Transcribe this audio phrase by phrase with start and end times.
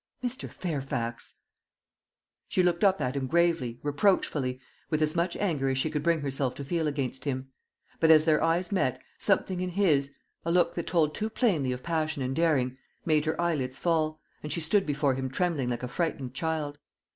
[0.23, 0.49] "Mr.
[0.49, 1.35] Fairfax!"
[2.47, 6.21] She looked up at him gravely, reproachfully, with as much anger as she could bring
[6.21, 7.49] herself to feel against him;
[7.99, 10.11] but as their eyes met, something in his
[10.43, 14.51] a look that told too plainly of passion and daring made her eyelids fall, and
[14.51, 16.79] she stood before him trembling like a frightened child.